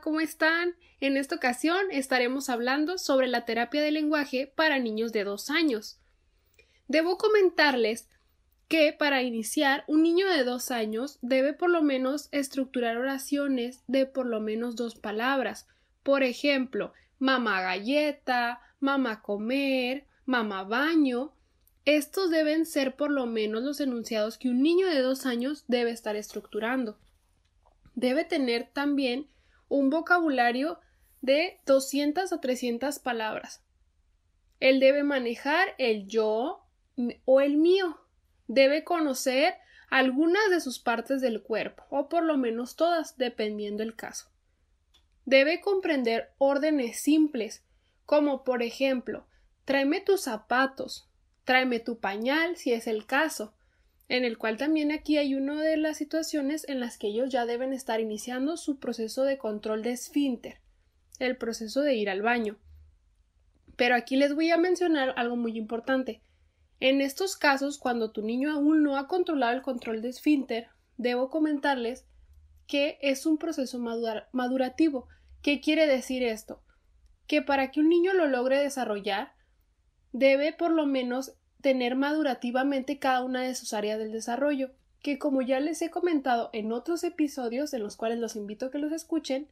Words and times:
¿Cómo 0.00 0.20
están? 0.20 0.76
En 1.00 1.16
esta 1.16 1.36
ocasión 1.36 1.86
estaremos 1.90 2.48
hablando 2.48 2.98
sobre 2.98 3.26
la 3.26 3.44
terapia 3.44 3.82
de 3.82 3.90
lenguaje 3.90 4.52
para 4.54 4.78
niños 4.78 5.12
de 5.12 5.24
dos 5.24 5.50
años. 5.50 5.98
Debo 6.88 7.18
comentarles 7.18 8.08
que 8.68 8.92
para 8.92 9.22
iniciar 9.22 9.84
un 9.86 10.02
niño 10.02 10.28
de 10.28 10.44
dos 10.44 10.70
años 10.70 11.18
debe 11.22 11.52
por 11.52 11.70
lo 11.70 11.82
menos 11.82 12.28
estructurar 12.32 12.96
oraciones 12.96 13.82
de 13.86 14.06
por 14.06 14.26
lo 14.26 14.40
menos 14.40 14.76
dos 14.76 14.94
palabras. 14.94 15.66
Por 16.02 16.22
ejemplo, 16.22 16.92
mamá 17.18 17.60
galleta, 17.60 18.60
mamá 18.80 19.22
comer, 19.22 20.06
mamá 20.24 20.64
baño. 20.64 21.32
Estos 21.84 22.30
deben 22.30 22.64
ser 22.64 22.96
por 22.96 23.10
lo 23.10 23.26
menos 23.26 23.62
los 23.62 23.80
enunciados 23.80 24.38
que 24.38 24.48
un 24.48 24.62
niño 24.62 24.86
de 24.88 25.00
dos 25.00 25.26
años 25.26 25.64
debe 25.68 25.90
estar 25.90 26.16
estructurando. 26.16 26.98
Debe 27.94 28.24
tener 28.24 28.70
también 28.72 29.28
un 29.74 29.90
vocabulario 29.90 30.78
de 31.20 31.58
200 31.66 32.32
a 32.32 32.40
300 32.40 33.00
palabras. 33.00 33.60
Él 34.60 34.78
debe 34.78 35.02
manejar 35.02 35.74
el 35.78 36.06
yo 36.06 36.64
o 37.24 37.40
el 37.40 37.56
mío. 37.56 37.98
Debe 38.46 38.84
conocer 38.84 39.56
algunas 39.90 40.48
de 40.50 40.60
sus 40.60 40.78
partes 40.78 41.20
del 41.20 41.42
cuerpo, 41.42 41.82
o 41.90 42.08
por 42.08 42.22
lo 42.22 42.36
menos 42.36 42.76
todas, 42.76 43.18
dependiendo 43.18 43.82
el 43.82 43.96
caso. 43.96 44.30
Debe 45.24 45.60
comprender 45.60 46.30
órdenes 46.38 47.00
simples, 47.00 47.64
como 48.06 48.44
por 48.44 48.62
ejemplo, 48.62 49.26
tráeme 49.64 50.00
tus 50.00 50.20
zapatos, 50.22 51.10
tráeme 51.42 51.80
tu 51.80 51.98
pañal, 51.98 52.56
si 52.56 52.72
es 52.72 52.86
el 52.86 53.06
caso, 53.06 53.54
en 54.08 54.24
el 54.24 54.36
cual 54.38 54.56
también 54.56 54.92
aquí 54.92 55.16
hay 55.16 55.34
una 55.34 55.62
de 55.62 55.76
las 55.76 55.96
situaciones 55.96 56.68
en 56.68 56.80
las 56.80 56.98
que 56.98 57.08
ellos 57.08 57.30
ya 57.30 57.46
deben 57.46 57.72
estar 57.72 58.00
iniciando 58.00 58.56
su 58.56 58.78
proceso 58.78 59.24
de 59.24 59.38
control 59.38 59.82
de 59.82 59.92
esfínter, 59.92 60.60
el 61.18 61.36
proceso 61.36 61.80
de 61.80 61.94
ir 61.94 62.10
al 62.10 62.22
baño. 62.22 62.58
Pero 63.76 63.94
aquí 63.94 64.16
les 64.16 64.34
voy 64.34 64.50
a 64.50 64.58
mencionar 64.58 65.14
algo 65.16 65.36
muy 65.36 65.56
importante. 65.56 66.22
En 66.80 67.00
estos 67.00 67.36
casos, 67.36 67.78
cuando 67.78 68.10
tu 68.10 68.22
niño 68.22 68.52
aún 68.52 68.82
no 68.82 68.96
ha 68.98 69.08
controlado 69.08 69.54
el 69.54 69.62
control 69.62 70.02
de 70.02 70.10
esfínter, 70.10 70.68
debo 70.96 71.30
comentarles 71.30 72.04
que 72.66 72.98
es 73.00 73.26
un 73.26 73.38
proceso 73.38 73.78
madurativo. 74.32 75.08
¿Qué 75.42 75.60
quiere 75.60 75.86
decir 75.86 76.22
esto? 76.22 76.62
Que 77.26 77.42
para 77.42 77.70
que 77.70 77.80
un 77.80 77.88
niño 77.88 78.12
lo 78.12 78.26
logre 78.26 78.58
desarrollar, 78.58 79.32
debe 80.12 80.52
por 80.52 80.70
lo 80.70 80.86
menos 80.86 81.34
tener 81.64 81.96
madurativamente 81.96 82.98
cada 82.98 83.24
una 83.24 83.40
de 83.40 83.54
sus 83.54 83.72
áreas 83.72 83.98
del 83.98 84.12
desarrollo, 84.12 84.72
que 85.00 85.18
como 85.18 85.40
ya 85.40 85.60
les 85.60 85.80
he 85.80 85.88
comentado 85.88 86.50
en 86.52 86.72
otros 86.72 87.04
episodios 87.04 87.72
en 87.72 87.82
los 87.82 87.96
cuales 87.96 88.18
los 88.18 88.36
invito 88.36 88.66
a 88.66 88.70
que 88.70 88.76
los 88.76 88.92
escuchen, 88.92 89.48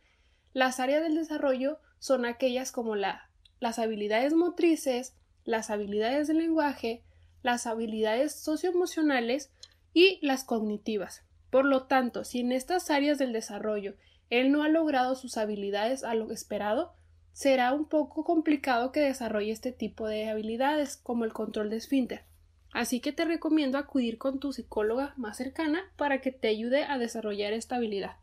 las 0.53 0.79
áreas 0.79 1.03
del 1.03 1.15
desarrollo 1.15 1.79
son 2.01 2.27
aquellas 2.27 2.71
como 2.71 2.97
la, 2.97 3.31
las 3.61 3.79
habilidades 3.79 4.35
motrices, 4.35 5.15
las 5.45 5.71
habilidades 5.71 6.29
del 6.29 6.37
lenguaje, 6.37 7.03
las 7.43 7.67
habilidades 7.67 8.35
socioemocionales 8.35 9.51
y 9.95 10.19
las 10.21 10.45
cognitivas. 10.45 11.23
Por 11.49 11.65
lo 11.65 11.85
tanto, 11.85 12.25
si 12.25 12.41
en 12.41 12.53
estas 12.53 12.91
áreas 12.91 13.17
del 13.17 13.33
desarrollo 13.33 13.95
él 14.29 14.53
no 14.53 14.65
ha 14.65 14.69
logrado 14.69 15.15
sus 15.15 15.39
habilidades 15.39 16.05
a 16.05 16.15
lo 16.15 16.31
esperado, 16.31 16.93
será 17.33 17.73
un 17.73 17.87
poco 17.87 18.25
complicado 18.25 18.93
que 18.93 19.01
desarrolle 19.01 19.53
este 19.53 19.73
tipo 19.73 20.07
de 20.07 20.29
habilidades, 20.29 20.97
como 20.97 21.25
el 21.25 21.33
control 21.33 21.71
de 21.71 21.77
esfínter. 21.77 22.25
Así 22.73 23.01
que 23.01 23.13
te 23.13 23.25
recomiendo 23.25 23.79
acudir 23.79 24.19
con 24.19 24.41
tu 24.41 24.53
psicóloga 24.53 25.13
más 25.17 25.37
cercana 25.37 25.83
para 25.97 26.21
que 26.21 26.33
te 26.33 26.49
ayude 26.49 26.85
a 26.85 26.99
desarrollar 26.99 27.53
esta 27.53 27.77
habilidad. 27.77 28.17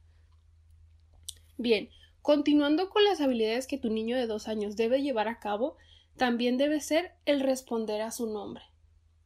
Bien, 1.57 1.89
continuando 2.21 2.89
con 2.89 3.03
las 3.03 3.21
habilidades 3.21 3.67
que 3.67 3.77
tu 3.77 3.89
niño 3.89 4.17
de 4.17 4.27
dos 4.27 4.47
años 4.47 4.75
debe 4.75 5.01
llevar 5.01 5.27
a 5.27 5.39
cabo, 5.39 5.77
también 6.17 6.57
debe 6.57 6.81
ser 6.81 7.13
el 7.25 7.39
responder 7.39 8.01
a 8.01 8.11
su 8.11 8.27
nombre. 8.27 8.63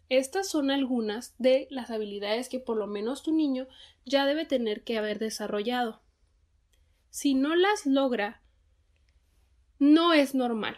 Estas 0.10 0.48
son 0.48 0.70
algunas 0.70 1.34
de 1.40 1.68
las 1.72 1.90
habilidades 1.90 2.50
que 2.50 2.60
por 2.60 2.78
lo 2.78 2.86
menos 2.86 3.24
tu 3.24 3.34
niño 3.34 3.68
ya 4.06 4.26
debe 4.26 4.46
tener 4.46 4.84
que 4.84 4.98
haber 4.98 5.18
desarrollado. 5.18 6.02
Si 7.10 7.34
no 7.34 7.56
las 7.56 7.86
logra 7.86 8.43
no 9.84 10.14
es 10.14 10.34
normal. 10.34 10.78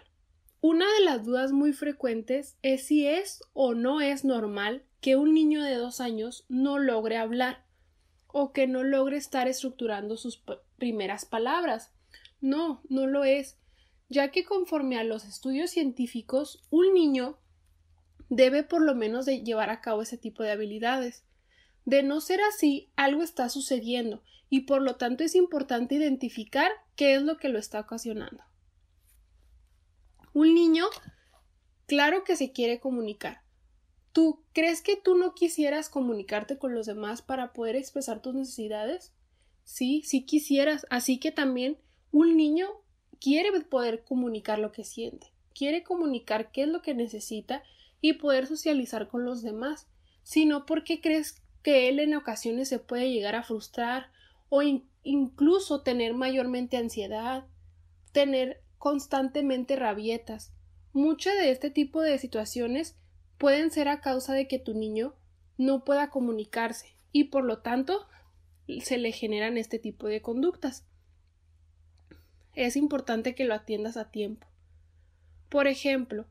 Una 0.61 0.91
de 0.95 1.05
las 1.05 1.23
dudas 1.23 1.51
muy 1.51 1.73
frecuentes 1.73 2.57
es 2.63 2.87
si 2.87 3.05
es 3.05 3.43
o 3.53 3.75
no 3.75 4.01
es 4.01 4.25
normal 4.25 4.83
que 4.99 5.15
un 5.15 5.35
niño 5.35 5.61
de 5.61 5.75
dos 5.75 6.01
años 6.01 6.43
no 6.49 6.79
logre 6.79 7.17
hablar 7.17 7.63
o 8.25 8.51
que 8.51 8.65
no 8.65 8.81
logre 8.83 9.17
estar 9.17 9.47
estructurando 9.47 10.17
sus 10.17 10.43
primeras 10.77 11.23
palabras. 11.23 11.93
No, 12.41 12.81
no 12.89 13.05
lo 13.05 13.25
es, 13.25 13.59
ya 14.09 14.31
que 14.31 14.43
conforme 14.43 14.97
a 14.97 15.03
los 15.03 15.23
estudios 15.23 15.69
científicos, 15.69 16.63
un 16.71 16.91
niño 16.95 17.37
debe 18.29 18.63
por 18.63 18.81
lo 18.81 18.95
menos 18.95 19.27
de 19.27 19.43
llevar 19.43 19.69
a 19.69 19.81
cabo 19.81 20.01
ese 20.01 20.17
tipo 20.17 20.41
de 20.41 20.49
habilidades. 20.49 21.23
De 21.85 22.01
no 22.01 22.21
ser 22.21 22.41
así, 22.41 22.89
algo 22.95 23.21
está 23.21 23.49
sucediendo 23.49 24.23
y 24.49 24.61
por 24.61 24.81
lo 24.81 24.95
tanto 24.95 25.23
es 25.23 25.35
importante 25.35 25.93
identificar 25.93 26.71
qué 26.95 27.13
es 27.13 27.21
lo 27.21 27.37
que 27.37 27.49
lo 27.49 27.59
está 27.59 27.81
ocasionando. 27.81 28.43
Un 30.35 30.53
niño, 30.53 30.87
claro 31.85 32.25
que 32.25 32.35
se 32.35 32.51
quiere 32.51 32.81
comunicar. 32.81 33.41
¿Tú 34.11 34.43
crees 34.51 34.81
que 34.81 34.97
tú 34.97 35.15
no 35.15 35.33
quisieras 35.33 35.87
comunicarte 35.87 36.57
con 36.57 36.75
los 36.75 36.87
demás 36.87 37.21
para 37.21 37.53
poder 37.53 37.77
expresar 37.77 38.21
tus 38.21 38.35
necesidades? 38.35 39.13
Sí, 39.63 40.03
sí 40.03 40.25
quisieras. 40.25 40.85
Así 40.89 41.21
que 41.21 41.31
también 41.31 41.77
un 42.11 42.35
niño 42.35 42.67
quiere 43.21 43.49
poder 43.61 44.03
comunicar 44.03 44.59
lo 44.59 44.73
que 44.73 44.83
siente, 44.83 45.31
quiere 45.57 45.83
comunicar 45.83 46.51
qué 46.51 46.63
es 46.63 46.67
lo 46.67 46.81
que 46.81 46.93
necesita 46.93 47.63
y 48.01 48.11
poder 48.15 48.45
socializar 48.45 49.07
con 49.07 49.23
los 49.23 49.41
demás, 49.41 49.87
sino 50.23 50.65
porque 50.65 50.99
crees 50.99 51.41
que 51.63 51.87
él 51.87 51.99
en 51.99 52.13
ocasiones 52.13 52.67
se 52.67 52.79
puede 52.79 53.09
llegar 53.09 53.35
a 53.35 53.43
frustrar 53.43 54.11
o 54.49 54.61
incluso 55.01 55.81
tener 55.81 56.13
mayormente 56.13 56.75
ansiedad, 56.75 57.45
tener 58.11 58.64
constantemente 58.85 59.75
rabietas. 59.75 60.53
Muchas 60.93 61.33
de 61.39 61.49
este 61.49 61.71
tipo 61.71 62.03
de 62.03 62.19
situaciones 62.19 62.95
pueden 63.39 63.71
ser 63.71 63.87
a 63.87 63.99
causa 63.99 64.33
de 64.33 64.47
que 64.47 64.59
tu 64.59 64.75
niño 64.75 65.15
no 65.57 65.83
pueda 65.83 66.11
comunicarse 66.11 66.95
y 67.11 67.23
por 67.23 67.45
lo 67.45 67.63
tanto 67.63 68.05
se 68.83 68.99
le 68.99 69.11
generan 69.11 69.57
este 69.57 69.79
tipo 69.79 70.05
de 70.05 70.21
conductas. 70.21 70.85
Es 72.53 72.75
importante 72.75 73.33
que 73.33 73.45
lo 73.45 73.55
atiendas 73.55 73.97
a 73.97 74.11
tiempo. 74.11 74.45
Por 75.49 75.65
ejemplo, 75.65 76.27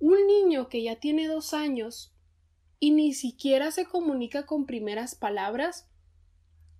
un 0.00 0.26
niño 0.26 0.70
que 0.70 0.82
ya 0.82 0.96
tiene 0.96 1.28
dos 1.28 1.52
años 1.52 2.14
y 2.80 2.92
ni 2.92 3.12
siquiera 3.12 3.72
se 3.72 3.84
comunica 3.84 4.46
con 4.46 4.64
primeras 4.64 5.14
palabras, 5.14 5.86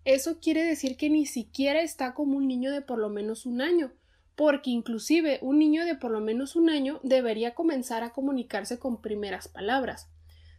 eso 0.06 0.40
quiere 0.40 0.64
decir 0.64 0.96
que 0.96 1.10
ni 1.10 1.26
siquiera 1.26 1.82
está 1.82 2.14
como 2.14 2.38
un 2.38 2.48
niño 2.48 2.72
de 2.72 2.80
por 2.80 2.98
lo 2.98 3.10
menos 3.10 3.44
un 3.44 3.60
año, 3.60 3.92
porque 4.38 4.70
inclusive 4.70 5.40
un 5.42 5.58
niño 5.58 5.84
de 5.84 5.96
por 5.96 6.12
lo 6.12 6.20
menos 6.20 6.54
un 6.54 6.70
año 6.70 7.00
debería 7.02 7.56
comenzar 7.56 8.04
a 8.04 8.12
comunicarse 8.12 8.78
con 8.78 9.02
primeras 9.02 9.48
palabras. 9.48 10.08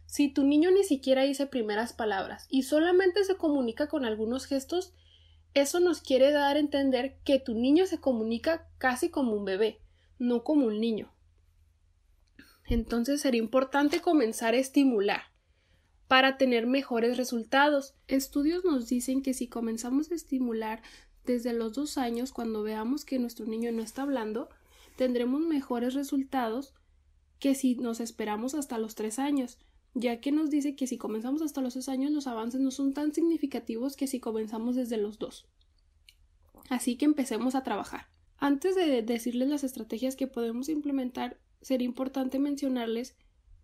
Si 0.04 0.28
tu 0.28 0.44
niño 0.44 0.70
ni 0.70 0.84
siquiera 0.84 1.22
dice 1.22 1.46
primeras 1.46 1.94
palabras 1.94 2.46
y 2.50 2.64
solamente 2.64 3.24
se 3.24 3.38
comunica 3.38 3.88
con 3.88 4.04
algunos 4.04 4.44
gestos, 4.44 4.92
eso 5.54 5.80
nos 5.80 6.02
quiere 6.02 6.30
dar 6.30 6.56
a 6.56 6.60
entender 6.60 7.16
que 7.24 7.40
tu 7.40 7.54
niño 7.54 7.86
se 7.86 8.00
comunica 8.00 8.68
casi 8.76 9.08
como 9.08 9.32
un 9.32 9.46
bebé, 9.46 9.80
no 10.18 10.44
como 10.44 10.66
un 10.66 10.78
niño. 10.78 11.10
Entonces 12.66 13.22
sería 13.22 13.40
importante 13.40 14.02
comenzar 14.02 14.52
a 14.52 14.58
estimular 14.58 15.22
para 16.06 16.36
tener 16.36 16.66
mejores 16.66 17.16
resultados. 17.16 17.94
Estudios 18.08 18.62
nos 18.62 18.88
dicen 18.88 19.22
que 19.22 19.32
si 19.32 19.48
comenzamos 19.48 20.10
a 20.10 20.16
estimular 20.16 20.82
desde 21.24 21.52
los 21.52 21.72
dos 21.72 21.98
años, 21.98 22.32
cuando 22.32 22.62
veamos 22.62 23.04
que 23.04 23.18
nuestro 23.18 23.46
niño 23.46 23.72
no 23.72 23.82
está 23.82 24.02
hablando, 24.02 24.48
tendremos 24.96 25.40
mejores 25.40 25.94
resultados 25.94 26.74
que 27.38 27.54
si 27.54 27.74
nos 27.74 28.00
esperamos 28.00 28.54
hasta 28.54 28.78
los 28.78 28.94
tres 28.94 29.18
años, 29.18 29.58
ya 29.94 30.20
que 30.20 30.32
nos 30.32 30.50
dice 30.50 30.76
que 30.76 30.86
si 30.86 30.98
comenzamos 30.98 31.42
hasta 31.42 31.60
los 31.60 31.72
tres 31.72 31.88
años 31.88 32.12
los 32.12 32.26
avances 32.26 32.60
no 32.60 32.70
son 32.70 32.92
tan 32.92 33.12
significativos 33.12 33.96
que 33.96 34.06
si 34.06 34.20
comenzamos 34.20 34.76
desde 34.76 34.96
los 34.96 35.18
dos. 35.18 35.46
Así 36.68 36.96
que 36.96 37.04
empecemos 37.04 37.54
a 37.54 37.62
trabajar. 37.62 38.08
Antes 38.38 38.76
de 38.76 39.02
decirles 39.02 39.48
las 39.48 39.64
estrategias 39.64 40.16
que 40.16 40.26
podemos 40.26 40.68
implementar, 40.68 41.38
sería 41.60 41.86
importante 41.86 42.38
mencionarles 42.38 43.14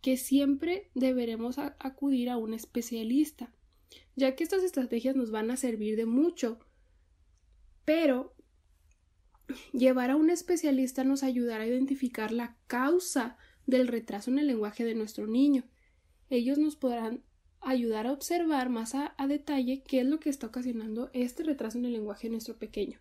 que 0.02 0.16
siempre 0.16 0.90
deberemos 0.94 1.58
acudir 1.58 2.30
a 2.30 2.36
un 2.36 2.52
especialista, 2.52 3.52
ya 4.16 4.34
que 4.34 4.44
estas 4.44 4.62
estrategias 4.62 5.16
nos 5.16 5.30
van 5.30 5.50
a 5.50 5.56
servir 5.56 5.96
de 5.96 6.06
mucho. 6.06 6.58
Pero 7.86 8.34
llevar 9.72 10.10
a 10.10 10.16
un 10.16 10.28
especialista 10.28 11.04
nos 11.04 11.22
ayudará 11.22 11.64
a 11.64 11.68
identificar 11.68 12.32
la 12.32 12.58
causa 12.66 13.38
del 13.64 13.88
retraso 13.88 14.30
en 14.30 14.40
el 14.40 14.48
lenguaje 14.48 14.84
de 14.84 14.94
nuestro 14.94 15.26
niño. 15.26 15.64
Ellos 16.28 16.58
nos 16.58 16.76
podrán 16.76 17.22
ayudar 17.60 18.06
a 18.06 18.12
observar 18.12 18.68
más 18.70 18.94
a, 18.94 19.14
detalle 19.28 19.82
qué 19.86 20.00
es 20.00 20.06
lo 20.06 20.20
que 20.20 20.30
está 20.30 20.48
ocasionando 20.48 21.10
este 21.12 21.44
retraso 21.44 21.78
en 21.78 21.84
el 21.84 21.92
lenguaje 21.92 22.26
de 22.26 22.32
nuestro 22.32 22.58
pequeño. 22.58 23.00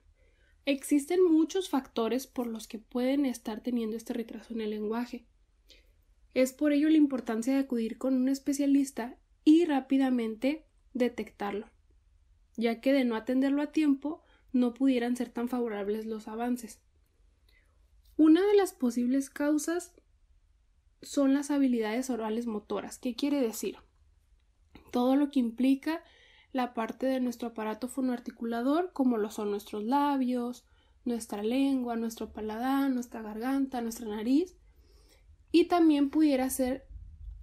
Existen 0.66 1.24
muchos 1.24 1.68
factores 1.68 2.28
por 2.28 2.48
los 2.48 2.68
que 2.68 2.80
pueden 2.80 3.26
estar 3.26 3.62
teniendo 3.62 3.98
este 3.98 4.14
retraso 4.14 4.54
en 4.54 4.62
el 4.62 4.70
lenguaje. 4.70 5.26
Es 6.36 6.54
por 6.54 6.74
ello 6.74 6.90
la 6.90 6.98
importancia 6.98 7.54
de 7.54 7.60
acudir 7.60 7.98
con 7.98 8.14
un 8.14 8.30
especialista 8.30 9.18
y 9.44 9.66
rápidamente 9.66 10.66
detectarlo, 10.94 11.70
ya 12.56 12.82
que 12.82 12.94
de 12.94 13.04
no 13.04 13.16
atenderlo 13.16 13.64
a 13.64 13.72
tiempo 13.72 14.25
no 14.56 14.74
pudieran 14.74 15.16
ser 15.16 15.30
tan 15.30 15.50
favorables 15.50 16.06
los 16.06 16.28
avances. 16.28 16.80
Una 18.18 18.42
de 18.42 18.56
las 18.56 18.74
posibles 18.74 19.30
causas 19.30 19.94
son 21.02 21.34
las 21.34 21.52
habilidades 21.52 22.10
orales 22.10 22.48
motoras. 22.48 22.98
¿Qué 22.98 23.16
quiere 23.16 23.42
decir? 23.42 23.78
Todo 24.92 25.18
lo 25.18 25.30
que 25.30 25.42
implica 25.42 26.02
la 26.54 26.74
parte 26.74 27.06
de 27.06 27.20
nuestro 27.20 27.50
aparato 27.50 27.90
fonoarticulador, 27.90 28.94
como 28.94 29.18
lo 29.18 29.30
son 29.30 29.52
nuestros 29.52 29.84
labios, 29.84 30.66
nuestra 31.04 31.44
lengua, 31.44 31.98
nuestro 31.98 32.32
paladar, 32.32 32.90
nuestra 32.90 33.22
garganta, 33.22 33.82
nuestra 33.82 34.08
nariz, 34.08 34.56
y 35.52 35.66
también 35.66 36.10
pudiera 36.10 36.50
ser 36.50 36.88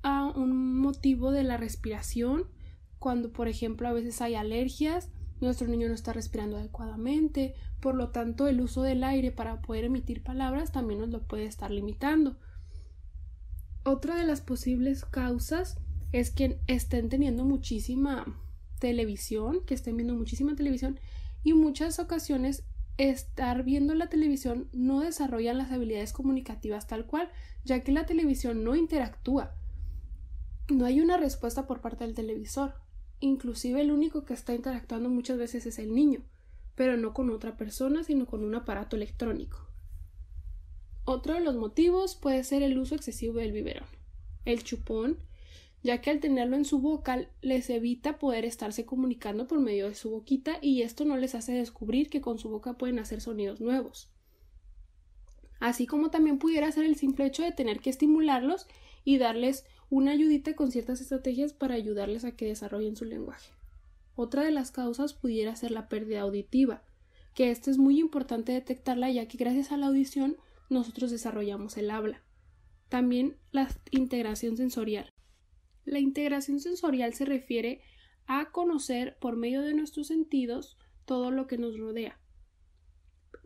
a 0.03 0.25
un 0.25 0.81
motivo 0.81 1.31
de 1.31 1.45
la 1.45 1.59
respiración, 1.59 2.49
cuando 2.99 3.33
por 3.33 3.49
ejemplo 3.49 3.87
a 3.87 3.93
veces 3.93 4.23
hay 4.23 4.35
alergias, 4.35 5.11
nuestro 5.43 5.67
niño 5.69 5.89
no 5.89 5.95
está 5.95 6.13
respirando 6.13 6.57
adecuadamente, 6.57 7.55
por 7.81 7.95
lo 7.95 8.11
tanto 8.11 8.47
el 8.47 8.61
uso 8.61 8.83
del 8.83 9.05
aire 9.05 9.33
para 9.33 9.61
poder 9.61 9.85
emitir 9.85 10.23
palabras 10.23 10.73
también 10.73 11.01
nos 11.01 11.11
lo 11.11 11.27
puede 11.27 11.45
estar 11.45 11.71
limitando. 11.71 12.39
Otra 13.85 14.17
de 14.17 14.25
las 14.25 14.41
posibles 14.41 15.05
causas 15.05 15.79
es 16.13 16.31
que 16.31 16.61
estén 16.69 17.09
teniendo 17.09 17.45
muchísima 17.45 18.25
televisión, 18.79 19.65
que 19.67 19.75
estén 19.75 19.97
viendo 19.97 20.15
muchísima 20.15 20.55
televisión 20.55 21.01
y 21.43 21.55
muchas 21.55 21.99
ocasiones 21.99 22.65
estar 22.99 23.65
viendo 23.65 23.95
la 23.95 24.09
televisión 24.09 24.69
no 24.73 25.01
desarrollan 25.01 25.59
las 25.59 25.73
habilidades 25.73 26.13
comunicativas 26.13 26.87
tal 26.87 27.07
cual, 27.07 27.31
ya 27.65 27.81
que 27.81 27.93
la 27.93 28.07
televisión 28.07 28.65
no 28.65 28.77
interactúa. 28.77 29.57
No 30.69 30.85
hay 30.85 31.01
una 31.01 31.17
respuesta 31.17 31.67
por 31.67 31.81
parte 31.81 32.05
del 32.05 32.15
televisor. 32.15 32.75
Inclusive 33.23 33.81
el 33.81 33.93
único 33.93 34.25
que 34.25 34.35
está 34.35 34.53
interactuando 34.53 35.09
muchas 35.09 35.39
veces 35.39 35.65
es 35.65 35.79
el 35.79 35.95
niño, 35.95 36.25
pero 36.75 36.97
no 36.97 37.15
con 37.15 37.31
otra 37.31 37.57
persona, 37.57 38.03
sino 38.03 38.27
con 38.27 38.43
un 38.43 38.53
aparato 38.57 38.97
electrónico. 38.97 39.69
Otro 41.05 41.35
de 41.35 41.41
los 41.41 41.55
motivos 41.55 42.17
puede 42.17 42.43
ser 42.43 42.65
el 42.65 42.77
uso 42.77 42.97
excesivo 42.97 43.35
del 43.35 43.53
biberón. 43.53 43.87
El 44.45 44.65
chupón, 44.65 45.19
ya 45.85 46.01
que 46.01 46.11
al 46.11 46.19
tenerlo 46.19 46.57
en 46.57 46.65
su 46.65 46.81
boca 46.81 47.29
les 47.43 47.71
evita 47.71 48.19
poder 48.19 48.45
estarse 48.45 48.85
comunicando 48.85 49.47
por 49.47 49.61
medio 49.61 49.89
de 49.89 49.95
su 49.95 50.11
boquita 50.11 50.59
y 50.61 50.83
esto 50.83 51.05
no 51.05 51.17
les 51.17 51.37
hace 51.37 51.53
descubrir 51.53 52.11
que 52.11 52.21
con 52.21 52.41
su 52.41 52.49
boca 52.49 52.77
pueden 52.77 52.99
hacer 52.99 53.21
sonidos 53.21 53.61
nuevos. 53.61 54.11
Así 55.61 55.87
como 55.87 56.11
también 56.11 56.41
pudiera 56.41 56.73
ser 56.73 56.87
el 56.87 56.97
simple 56.97 57.27
hecho 57.27 57.45
de 57.45 57.53
tener 57.53 57.79
que 57.79 57.91
estimularlos 57.91 58.67
y 59.05 59.19
darles 59.19 59.65
una 59.93 60.13
ayudita 60.13 60.55
con 60.55 60.73
ciertas 60.73 61.03
estrategias 61.03 61.53
para 61.53 61.75
ayudarles 61.75 62.25
a 62.25 62.35
que 62.35 62.47
desarrollen 62.47 62.97
su 62.97 63.05
lenguaje. 63.05 63.53
Otra 64.15 64.43
de 64.43 64.51
las 64.51 64.71
causas 64.71 65.13
pudiera 65.13 65.55
ser 65.55 65.71
la 65.71 65.91
pérdida 65.91 66.23
auditiva, 66.23 66.83
que 67.35 67.51
esto 67.51 67.71
es 67.71 67.77
muy 67.77 68.01
importante 68.01 68.53
detectarla 68.53 69.11
ya 69.11 69.29
que 69.29 69.37
gracias 69.37 69.71
a 69.71 69.77
la 69.77 69.89
audición 69.89 70.39
nosotros 70.71 71.11
desarrollamos 71.11 71.77
el 71.77 71.91
habla. 71.91 72.23
También 72.89 73.37
la 73.51 73.69
integración 73.91 74.57
sensorial. 74.57 75.13
La 75.85 75.99
integración 75.99 76.61
sensorial 76.61 77.13
se 77.13 77.27
refiere 77.27 77.83
a 78.25 78.51
conocer 78.51 79.19
por 79.21 79.37
medio 79.37 79.61
de 79.61 79.75
nuestros 79.75 80.07
sentidos 80.07 80.79
todo 81.05 81.31
lo 81.31 81.47
que 81.47 81.59
nos 81.59 81.79
rodea. 81.79 82.19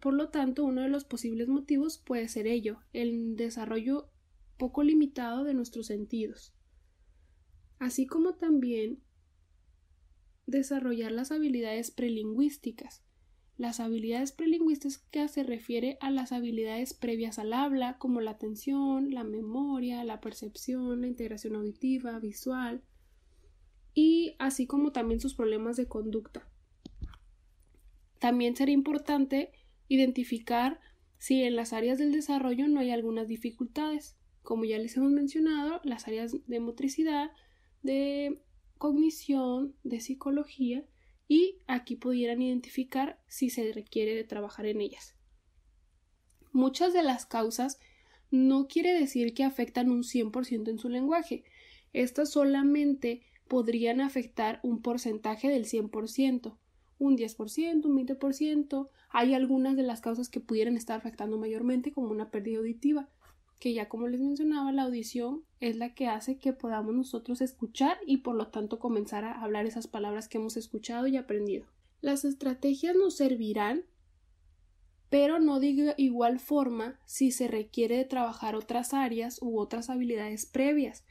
Por 0.01 0.15
lo 0.15 0.29
tanto, 0.29 0.63
uno 0.63 0.83
de 0.83 0.91
los 0.91 1.05
posibles 1.05 1.49
motivos 1.49 1.99
puede 1.99 2.29
ser 2.29 2.47
ello, 2.47 2.79
el 2.93 3.35
desarrollo 3.35 4.13
poco 4.57 4.83
limitado 4.83 5.45
de 5.45 5.55
nuestros 5.55 5.87
sentidos, 5.87 6.55
así 7.79 8.07
como 8.07 8.35
también 8.35 9.01
desarrollar 10.47 11.13
las 11.13 11.33
habilidades 11.33 11.91
prelingüísticas, 11.91 13.03
las 13.59 13.81
habilidades 13.81 14.33
prelingüísticas 14.33 15.31
se 15.31 15.43
refiere 15.43 15.97
a 16.01 16.11
las 16.11 16.33
habilidades 16.33 16.93
previas 16.93 17.39
al 17.39 17.55
habla, 17.55 17.97
como 17.97 18.21
la 18.21 18.33
atención, 18.33 19.15
la 19.15 19.25
memoria, 19.25 20.05
la 20.05 20.21
percepción, 20.21 21.01
la 21.01 21.07
integración 21.07 21.57
auditiva, 21.57 22.19
visual, 22.19 22.83
y 23.95 24.37
así 24.39 24.67
como 24.67 24.93
también 24.93 25.21
sus 25.21 25.35
problemas 25.35 25.79
de 25.79 25.89
conducta. 25.89 26.47
También 28.19 28.57
sería 28.57 28.75
importante 28.75 29.53
identificar 29.89 30.79
si 31.17 31.43
en 31.43 31.57
las 31.57 31.73
áreas 31.73 31.99
del 31.99 32.13
desarrollo 32.13 32.69
no 32.69 32.81
hay 32.81 32.91
algunas 32.91 33.27
dificultades. 33.27 34.19
Como 34.47 34.65
ya 34.65 34.79
les 34.79 34.97
hemos 34.97 35.11
mencionado, 35.11 35.81
las 35.83 36.07
áreas 36.07 36.37
de 36.47 36.61
motricidad, 36.61 37.33
de 37.83 38.41
cognición, 38.79 39.75
de 39.83 39.99
psicología 39.99 40.85
y 41.27 41.59
aquí 41.67 41.97
pudieran 41.97 42.41
identificar 42.41 43.19
si 43.27 43.51
se 43.51 43.73
requiere 43.73 44.23
trabajar 44.23 44.67
en 44.67 44.81
ellas. 44.81 45.17
Muchas 46.53 46.93
de 46.93 47.03
las 47.03 47.27
causas 47.27 47.81
no 48.31 48.69
quiere 48.69 48.93
decir 48.93 49.35
que 49.35 49.43
afectan 49.43 49.91
un 49.91 50.05
100% 50.05 50.71
en 50.71 50.79
su 50.79 50.91
lenguaje. 50.91 51.43
Estas 51.93 52.31
solamente 52.31 53.23
podrían 53.49 54.01
afectar 54.01 54.61
un 54.63 54.81
porcentaje 54.81 55.49
del 55.49 55.65
100%, 55.65 56.57
un 57.01 57.17
10%, 57.17 57.85
un 57.85 58.07
20%. 58.07 58.91
Hay 59.11 59.35
algunas 59.35 59.75
de 59.75 59.83
las 59.83 60.01
causas 60.01 60.29
que 60.29 60.39
pudieran 60.39 60.77
estar 60.77 60.97
afectando 60.97 61.37
mayormente, 61.37 61.91
como 61.91 62.11
una 62.11 62.31
pérdida 62.31 62.59
auditiva, 62.59 63.09
que 63.59 63.73
ya 63.73 63.89
como 63.89 64.09
les 64.09 64.21
mencionaba, 64.21 64.73
la 64.73 64.83
audición 64.83 65.45
es 65.61 65.77
la 65.77 65.95
que 65.95 66.09
hace 66.09 66.39
que 66.39 66.53
podamos 66.53 66.95
nosotros 66.95 67.41
escuchar 67.41 67.99
y 68.07 68.19
por 68.19 68.35
lo 68.35 68.49
tanto 68.49 68.79
comenzar 68.79 69.25
a 69.25 69.41
hablar 69.43 69.67
esas 69.67 69.87
palabras 69.87 70.29
que 70.29 70.39
hemos 70.39 70.57
escuchado 70.57 71.07
y 71.07 71.17
aprendido. 71.17 71.67
Las 72.01 72.25
estrategias 72.25 72.95
nos 72.95 73.17
servirán, 73.17 73.85
pero 75.09 75.39
no 75.39 75.61
de 75.61 75.95
igual 75.97 76.39
forma 76.39 77.01
si 77.07 77.31
se 77.31 77.49
requiere 77.49 77.97
de 77.97 78.05
trabajar 78.05 78.55
otras 78.55 78.93
áreas 78.93 79.41
u 79.41 79.59
otras 79.59 79.89
habilidades 79.89 80.45
previas. 80.45 81.05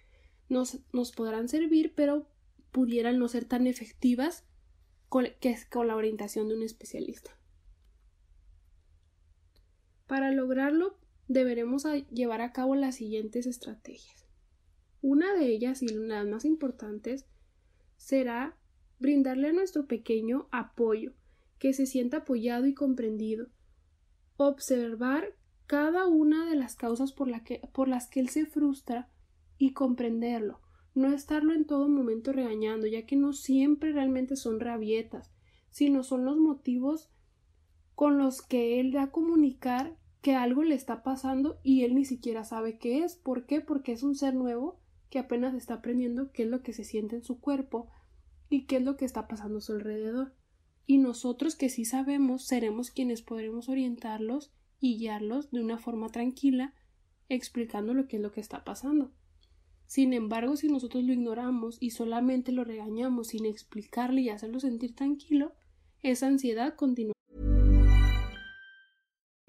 Nos, 0.48 0.80
nos 0.94 1.12
podrán 1.12 1.50
servir, 1.50 1.94
pero 1.96 2.28
pudieran 2.72 3.18
no 3.18 3.28
ser 3.28 3.46
tan 3.46 3.66
efectivas 3.66 4.46
con, 5.10 5.26
que 5.40 5.58
con 5.72 5.88
la 5.88 5.96
orientación 5.96 6.48
de 6.50 6.56
un 6.56 6.64
especialista. 6.64 7.32
Para 10.06 10.32
lograrlo, 10.32 11.00
deberemos 11.28 11.86
llevar 12.12 12.42
a 12.42 12.52
cabo 12.52 12.76
las 12.76 12.96
siguientes 12.96 13.46
estrategias. 13.46 14.26
Una 15.02 15.34
de 15.34 15.48
ellas 15.48 15.82
y 15.82 15.88
las 15.88 16.26
más 16.26 16.46
importantes 16.46 17.26
será 17.98 18.58
brindarle 19.00 19.50
a 19.50 19.54
nuestro 19.54 19.88
pequeño 19.88 20.48
apoyo, 20.52 21.14
que 21.60 21.74
se 21.74 21.86
sienta 21.86 22.18
apoyado 22.18 22.66
y 22.66 22.74
comprendido, 22.74 23.48
observar 24.38 25.36
cada 25.68 26.08
una 26.08 26.50
de 26.50 26.56
las 26.56 26.76
causas 26.76 27.12
por, 27.12 27.30
por 27.74 27.88
las 27.88 28.08
que 28.08 28.20
él 28.20 28.30
se 28.30 28.46
frustra 28.46 29.10
y 29.58 29.74
comprenderlo, 29.74 30.62
no 30.94 31.12
estarlo 31.14 31.54
en 31.54 31.66
todo 31.66 31.88
momento 31.90 32.34
regañando, 32.34 32.88
ya 32.88 33.06
que 33.06 33.16
no 33.16 33.34
siempre 33.34 33.92
realmente 33.92 34.36
son 34.36 34.60
rabietas, 34.60 35.32
sino 35.70 36.04
son 36.04 36.26
los 36.26 36.38
motivos 36.38 37.10
con 37.96 38.18
los 38.18 38.42
que 38.42 38.80
él 38.80 38.92
da 38.92 39.04
a 39.04 39.12
comunicar 39.12 39.98
que 40.26 40.34
algo 40.34 40.64
le 40.64 40.74
está 40.74 41.04
pasando 41.04 41.60
y 41.62 41.84
él 41.84 41.94
ni 41.94 42.04
siquiera 42.04 42.44
sabe 42.44 42.80
qué 42.80 43.04
es. 43.04 43.16
¿Por 43.16 43.46
qué? 43.46 43.62
Porque 43.62 43.92
es 43.92 44.02
un 44.02 44.16
ser 44.16 44.34
nuevo 44.34 44.80
que 45.12 45.20
apenas 45.20 45.54
está 45.54 45.76
aprendiendo 45.76 46.32
qué 46.32 46.42
es 46.42 46.50
lo 46.50 46.64
que 46.64 46.74
se 46.74 46.84
siente 46.84 47.18
en 47.18 47.24
su 47.24 47.40
cuerpo 47.40 47.90
y 48.50 48.66
qué 48.66 48.78
es 48.78 48.82
lo 48.82 48.98
que 48.98 49.06
está 49.06 49.28
pasando 49.28 49.60
a 49.60 49.62
su 49.62 49.74
alrededor. 49.74 50.34
y 50.88 50.98
nosotros 50.98 51.56
que 51.56 51.70
sí 51.70 51.86
sabemos 51.86 52.44
seremos 52.44 52.90
quienes 52.90 53.22
podremos 53.22 53.70
orientarlos 53.70 54.52
y 54.80 54.98
guiarlos 54.98 55.52
de 55.52 55.62
una 55.62 55.78
forma 55.78 56.10
tranquila, 56.10 56.74
explicando 57.30 57.94
lo 57.94 58.08
que 58.08 58.16
es 58.16 58.24
lo 58.24 58.32
que 58.32 58.42
está 58.42 58.64
pasando. 58.64 59.12
Sin 59.86 60.12
embargo, 60.12 60.58
si 60.58 60.70
nosotros 60.70 61.04
lo 61.04 61.14
ignoramos 61.14 61.78
y 61.80 61.92
solamente 61.92 62.52
lo 62.52 62.64
regañamos 62.64 63.28
sin 63.28 63.46
explicarle 63.46 64.22
y 64.22 64.30
hacerlo 64.30 64.60
sentir 64.60 64.96
tranquilo, 64.96 65.54
esa 66.02 66.26
ansiedad 66.26 66.74
continúa. 66.74 67.15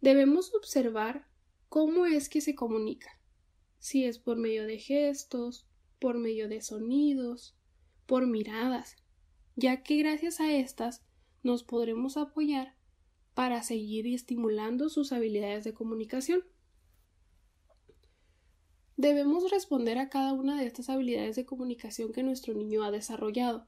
Debemos 0.00 0.54
observar 0.54 1.26
cómo 1.68 2.06
es 2.06 2.28
que 2.28 2.40
se 2.40 2.54
comunica. 2.54 3.18
Si 3.78 4.04
es 4.04 4.18
por 4.18 4.36
medio 4.36 4.66
de 4.66 4.78
gestos, 4.78 5.66
por 5.98 6.18
medio 6.18 6.48
de 6.48 6.62
sonidos, 6.62 7.56
por 8.06 8.26
miradas, 8.26 8.96
ya 9.56 9.82
que 9.82 9.96
gracias 9.96 10.40
a 10.40 10.52
estas 10.52 11.04
nos 11.42 11.64
podremos 11.64 12.16
apoyar 12.16 12.74
para 13.34 13.62
seguir 13.62 14.06
estimulando 14.06 14.88
sus 14.88 15.12
habilidades 15.12 15.64
de 15.64 15.74
comunicación. 15.74 16.44
Debemos 18.96 19.50
responder 19.50 19.98
a 19.98 20.08
cada 20.08 20.32
una 20.32 20.60
de 20.60 20.66
estas 20.66 20.90
habilidades 20.90 21.36
de 21.36 21.46
comunicación 21.46 22.12
que 22.12 22.22
nuestro 22.22 22.52
niño 22.54 22.82
ha 22.82 22.90
desarrollado. 22.90 23.66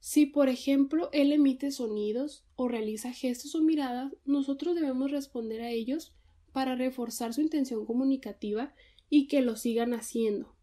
Si, 0.00 0.26
por 0.26 0.48
ejemplo, 0.48 1.10
él 1.12 1.32
emite 1.32 1.70
sonidos 1.70 2.44
o 2.56 2.68
realiza 2.68 3.12
gestos 3.12 3.54
o 3.54 3.62
miradas, 3.62 4.14
nosotros 4.24 4.74
debemos 4.74 5.10
responder 5.10 5.60
a 5.60 5.70
ellos 5.70 6.14
para 6.52 6.76
reforzar 6.76 7.34
su 7.34 7.40
intención 7.40 7.84
comunicativa 7.84 8.74
y 9.10 9.26
que 9.26 9.42
lo 9.42 9.56
sigan 9.56 9.94
haciendo. 9.94 10.54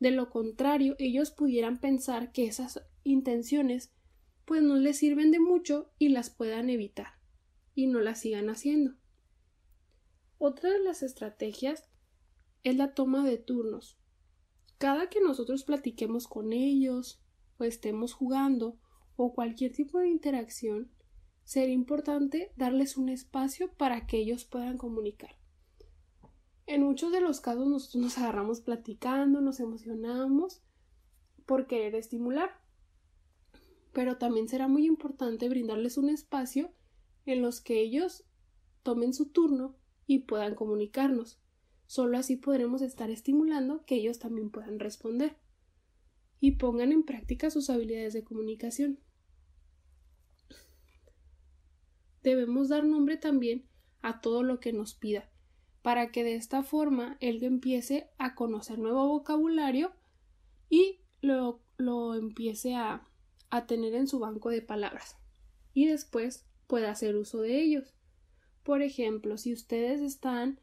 De 0.00 0.10
lo 0.10 0.30
contrario, 0.30 0.96
ellos 0.98 1.30
pudieran 1.30 1.78
pensar 1.78 2.32
que 2.32 2.46
esas 2.46 2.82
intenciones 3.04 3.92
pues 4.44 4.62
no 4.62 4.76
les 4.76 4.98
sirven 4.98 5.30
de 5.30 5.38
mucho 5.38 5.92
y 5.98 6.08
las 6.08 6.30
puedan 6.30 6.68
evitar 6.68 7.14
y 7.74 7.86
no 7.86 8.00
las 8.00 8.20
sigan 8.20 8.50
haciendo. 8.50 8.96
Otra 10.38 10.70
de 10.70 10.80
las 10.80 11.04
estrategias 11.04 11.88
es 12.64 12.76
la 12.76 12.94
toma 12.94 13.24
de 13.24 13.38
turnos. 13.38 13.98
Cada 14.78 15.08
que 15.08 15.20
nosotros 15.20 15.62
platiquemos 15.62 16.26
con 16.26 16.52
ellos 16.52 17.21
estemos 17.64 18.12
jugando 18.12 18.78
o 19.16 19.34
cualquier 19.34 19.72
tipo 19.72 19.98
de 19.98 20.08
interacción, 20.08 20.90
será 21.44 21.70
importante 21.70 22.52
darles 22.56 22.96
un 22.96 23.08
espacio 23.08 23.72
para 23.74 24.06
que 24.06 24.18
ellos 24.18 24.44
puedan 24.44 24.78
comunicar. 24.78 25.36
En 26.66 26.82
muchos 26.82 27.12
de 27.12 27.20
los 27.20 27.40
casos 27.40 27.66
nosotros 27.66 28.02
nos 28.02 28.18
agarramos 28.18 28.60
platicando, 28.60 29.40
nos 29.40 29.60
emocionamos 29.60 30.62
por 31.44 31.66
querer 31.66 31.94
estimular, 31.96 32.50
pero 33.92 34.16
también 34.16 34.48
será 34.48 34.68
muy 34.68 34.86
importante 34.86 35.48
brindarles 35.48 35.98
un 35.98 36.08
espacio 36.08 36.72
en 37.26 37.42
los 37.42 37.60
que 37.60 37.80
ellos 37.80 38.24
tomen 38.82 39.12
su 39.12 39.30
turno 39.30 39.76
y 40.06 40.20
puedan 40.20 40.54
comunicarnos. 40.54 41.40
Solo 41.86 42.16
así 42.16 42.36
podremos 42.36 42.80
estar 42.80 43.10
estimulando 43.10 43.84
que 43.84 43.96
ellos 43.96 44.18
también 44.18 44.50
puedan 44.50 44.78
responder 44.78 45.36
y 46.42 46.56
pongan 46.56 46.90
en 46.90 47.04
práctica 47.04 47.50
sus 47.50 47.70
habilidades 47.70 48.14
de 48.14 48.24
comunicación. 48.24 48.98
Debemos 52.24 52.68
dar 52.68 52.84
nombre 52.84 53.16
también 53.16 53.68
a 54.00 54.20
todo 54.20 54.42
lo 54.42 54.58
que 54.58 54.72
nos 54.72 54.94
pida, 54.94 55.30
para 55.82 56.10
que 56.10 56.24
de 56.24 56.34
esta 56.34 56.64
forma 56.64 57.16
él 57.20 57.44
empiece 57.44 58.10
a 58.18 58.34
conocer 58.34 58.80
nuevo 58.80 59.06
vocabulario 59.06 59.92
y 60.68 61.04
lo, 61.20 61.62
lo 61.76 62.16
empiece 62.16 62.74
a, 62.74 63.08
a 63.50 63.66
tener 63.68 63.94
en 63.94 64.08
su 64.08 64.18
banco 64.18 64.50
de 64.50 64.62
palabras. 64.62 65.16
Y 65.74 65.86
después 65.86 66.44
pueda 66.66 66.90
hacer 66.90 67.14
uso 67.14 67.40
de 67.40 67.62
ellos. 67.62 67.94
Por 68.64 68.82
ejemplo, 68.82 69.38
si 69.38 69.52
ustedes 69.52 70.00
están 70.00 70.58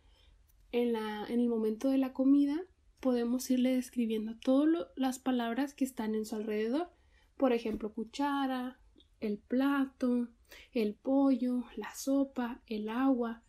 en, 0.73 0.91
la, 0.91 1.25
en 1.29 1.39
el 1.39 1.47
momento 1.47 1.87
de 1.87 1.99
la 1.99 2.11
comida, 2.11 2.65
podemos 2.99 3.49
irle 3.49 3.75
describiendo 3.75 4.37
todas 4.37 4.87
las 4.95 5.19
palabras 5.19 5.73
que 5.73 5.85
están 5.85 6.15
en 6.15 6.25
su 6.25 6.35
alrededor. 6.35 6.91
Por 7.37 7.53
ejemplo, 7.53 7.93
cuchara, 7.93 8.79
el 9.19 9.37
plato, 9.37 10.29
el 10.71 10.95
pollo, 10.95 11.63
la 11.75 11.93
sopa, 11.95 12.61
el 12.67 12.89
agua. 12.89 13.43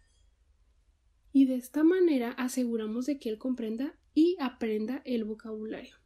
Y 1.32 1.46
de 1.46 1.56
esta 1.56 1.84
manera 1.84 2.32
aseguramos 2.32 3.06
de 3.06 3.18
que 3.18 3.28
él 3.28 3.38
comprenda 3.38 3.94
y 4.14 4.36
aprenda 4.40 5.02
el 5.04 5.24
vocabulario. 5.24 5.96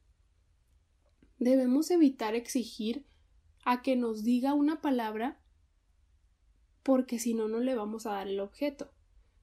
Debemos 1.39 1.91
evitar 1.91 2.35
exigir 2.35 3.07
a 3.65 3.83
que 3.83 3.97
nos 3.97 4.23
diga 4.23 4.55
una 4.55 4.81
palabra 4.81 5.41
porque 6.83 7.19
si 7.19 7.35
no, 7.35 7.49
no 7.49 7.61
le 7.61 7.75
vamos 7.75 8.07
a 8.07 8.13
dar 8.13 8.29
el 8.29 8.41
objeto. 8.41 8.91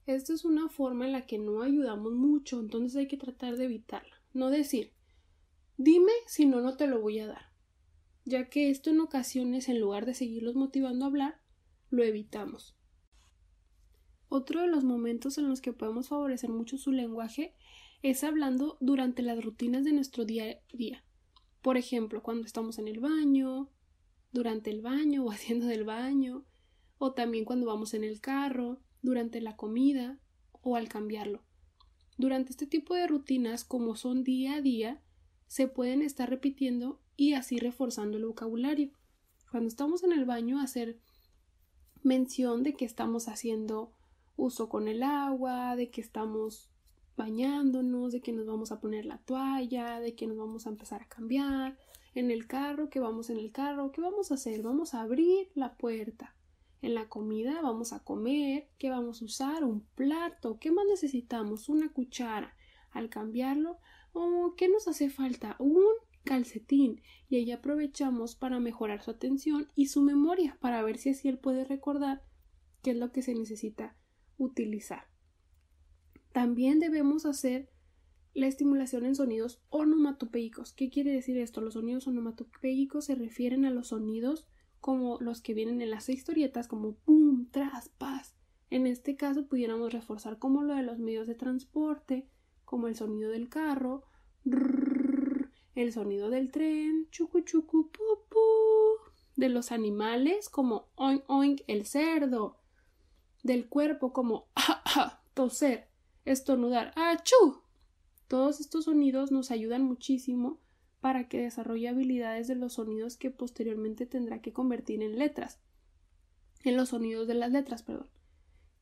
Esta 0.06 0.34
es 0.34 0.46
una 0.46 0.68
forma 0.70 1.06
en 1.06 1.12
la 1.12 1.26
que 1.26 1.38
no 1.38 1.62
ayudamos 1.62 2.14
mucho, 2.14 2.60
entonces 2.60 2.96
hay 2.96 3.08
que 3.08 3.18
tratar 3.18 3.58
de 3.58 3.66
evitarla. 3.66 4.22
No 4.34 4.50
decir, 4.50 4.94
dime 5.78 6.12
si 6.28 6.46
no, 6.46 6.62
no 6.62 6.76
te 6.76 6.88
lo 6.88 7.02
voy 7.02 7.20
a 7.20 7.28
dar, 7.28 7.52
ya 8.26 8.50
que 8.50 8.70
esto 8.70 8.90
en 8.90 9.00
ocasiones, 9.00 9.70
en 9.70 9.80
lugar 9.80 10.06
de 10.06 10.14
seguirlos 10.14 10.56
motivando 10.56 11.06
a 11.06 11.10
hablar, 11.10 11.42
lo 11.90 12.04
evitamos. 12.04 12.76
Otro 14.30 14.62
de 14.62 14.68
los 14.68 14.84
momentos 14.84 15.38
en 15.38 15.50
los 15.50 15.62
que 15.62 15.74
podemos 15.74 16.08
favorecer 16.08 16.50
mucho 16.50 16.78
su 16.78 16.92
lenguaje 16.92 17.54
es 18.02 18.24
hablando 18.24 18.78
durante 18.80 19.22
las 19.22 19.44
rutinas 19.44 19.84
de 19.84 19.94
nuestro 19.94 20.26
día 20.26 20.46
a 20.52 20.78
día. 20.78 21.04
Por 21.62 21.78
ejemplo, 21.78 22.24
cuando 22.24 22.46
estamos 22.46 22.80
en 22.80 22.88
el 22.88 23.00
baño, 23.00 23.70
durante 24.32 24.72
el 24.72 24.82
baño 24.82 25.26
o 25.26 25.32
haciendo 25.32 25.68
del 25.68 25.84
baño, 25.84 26.46
o 26.98 27.14
también 27.14 27.46
cuando 27.46 27.68
vamos 27.68 27.94
en 27.94 28.04
el 28.04 28.22
carro, 28.22 28.80
durante 29.02 29.42
la 29.42 29.56
comida 29.56 30.20
o 30.62 30.76
al 30.76 30.88
cambiarlo. 30.88 31.42
Durante 32.18 32.52
este 32.52 32.68
tipo 32.68 32.94
de 32.94 33.08
rutinas, 33.08 33.64
como 33.64 33.96
son 33.96 34.24
día 34.24 34.56
a 34.56 34.62
día, 34.62 35.02
se 35.48 35.68
pueden 35.68 36.02
estar 36.02 36.30
repitiendo 36.30 37.02
y 37.18 37.34
así 37.34 37.60
reforzando 37.60 38.18
el 38.18 38.26
vocabulario. 38.26 38.92
Cuando 39.50 39.68
estamos 39.68 40.04
en 40.04 40.14
el 40.14 40.26
baño, 40.26 40.60
hacer 40.60 41.00
mención 42.04 42.64
de 42.64 42.74
que 42.74 42.86
estamos 42.86 43.28
haciendo 43.28 43.94
uso 44.36 44.70
con 44.70 44.88
el 44.88 45.04
agua, 45.04 45.76
de 45.76 45.90
que 45.90 46.02
estamos 46.02 46.70
bañándonos, 47.18 48.12
de 48.12 48.22
que 48.22 48.32
nos 48.32 48.46
vamos 48.46 48.72
a 48.72 48.80
poner 48.80 49.06
la 49.06 49.20
toalla, 49.20 50.00
de 50.00 50.16
que 50.16 50.28
nos 50.28 50.38
vamos 50.38 50.66
a 50.66 50.70
empezar 50.70 51.02
a 51.02 51.08
cambiar, 51.08 51.78
en 52.14 52.32
el 52.32 52.48
carro, 52.48 52.90
que 52.90 53.00
vamos 53.00 53.30
en 53.30 53.38
el 53.38 53.52
carro, 53.52 53.92
¿qué 53.92 54.02
vamos 54.02 54.32
a 54.32 54.36
hacer? 54.36 54.62
Vamos 54.62 54.94
a 54.94 55.02
abrir 55.02 55.50
la 55.54 55.78
puerta. 55.78 56.36
En 56.82 56.96
la 56.96 57.08
comida 57.08 57.62
vamos 57.62 57.94
a 57.94 58.04
comer, 58.04 58.68
¿qué 58.80 58.90
vamos 58.90 59.22
a 59.22 59.26
usar? 59.26 59.64
Un 59.64 59.82
plato, 59.96 60.58
¿qué 60.60 60.72
más 60.72 60.86
necesitamos? 60.88 61.70
Una 61.70 61.92
cuchara. 61.94 62.56
Al 62.92 63.10
cambiarlo, 63.10 63.78
oh, 64.14 64.56
¿qué 64.58 64.68
nos 64.68 64.88
hace 64.88 65.10
falta? 65.10 65.56
Un 65.60 65.84
calcetín. 66.24 67.02
Y 67.30 67.38
ahí 67.38 67.52
aprovechamos 67.52 68.36
para 68.36 68.60
mejorar 68.60 69.02
su 69.02 69.12
atención 69.12 69.68
y 69.76 69.88
su 69.88 70.02
memoria, 70.02 70.58
para 70.60 70.82
ver 70.84 70.98
si 70.98 71.12
así 71.12 71.30
él 71.30 71.38
puede 71.38 71.66
recordar 71.66 72.24
qué 72.82 72.92
es 72.92 72.98
lo 72.98 73.12
que 73.12 73.22
se 73.22 73.36
necesita 73.36 73.96
utilizar. 74.38 75.06
También 76.34 76.80
debemos 76.80 77.26
hacer 77.26 77.70
la 78.34 78.48
estimulación 78.48 79.06
en 79.06 79.16
sonidos 79.16 79.62
onomatopéicos. 79.70 80.74
¿Qué 80.74 80.90
quiere 80.90 81.12
decir 81.12 81.38
esto? 81.38 81.62
Los 81.62 81.74
sonidos 81.74 82.08
onomatopéicos 82.08 83.06
se 83.06 83.16
refieren 83.16 83.66
a 83.66 83.72
los 83.72 83.90
sonidos 83.90 84.48
como 84.82 85.20
los 85.22 85.42
que 85.42 85.54
vienen 85.54 85.82
en 85.82 85.92
las 85.92 86.10
historietas 86.10 86.68
como 86.68 86.96
pum, 86.96 87.48
tras, 87.52 87.90
paz. 87.90 88.36
En 88.70 88.88
este 88.88 89.16
caso 89.16 89.48
pudiéramos 89.48 89.94
reforzar 89.94 90.40
como 90.40 90.64
lo 90.64 90.76
de 90.76 90.84
los 90.84 90.98
medios 90.98 91.28
de 91.28 91.36
transporte, 91.36 92.28
como 92.66 92.88
el 92.88 92.96
sonido 92.96 93.30
del 93.30 93.48
carro, 93.48 94.04
el 95.76 95.94
sonido 95.94 96.30
del 96.30 96.52
tren, 96.52 97.08
chucu 97.12 97.42
chucu 97.42 97.92
pu, 97.92 98.40
de 99.36 99.50
los 99.50 99.72
animales 99.72 100.50
como 100.50 100.88
oink 100.96 101.24
oink 101.28 101.62
el 101.68 101.86
cerdo, 101.86 102.58
del 103.44 103.68
cuerpo 103.70 104.14
como 104.14 104.48
toser, 105.34 105.88
estornudar, 106.26 106.92
achú. 106.96 107.62
Todos 108.28 108.62
estos 108.62 108.86
sonidos 108.86 109.32
nos 109.32 109.52
ayudan 109.52 109.84
muchísimo 109.84 110.60
para 111.02 111.28
que 111.28 111.42
desarrolle 111.42 111.90
habilidades 111.90 112.48
de 112.48 112.56
los 112.56 112.74
sonidos 112.74 113.18
que 113.18 113.32
posteriormente 113.32 114.06
tendrá 114.06 114.40
que 114.40 114.54
convertir 114.54 115.02
en 115.02 115.18
letras, 115.18 115.60
en 116.64 116.78
los 116.78 116.90
sonidos 116.90 117.28
de 117.28 117.34
las 117.34 117.52
letras, 117.52 117.82
perdón. 117.82 118.08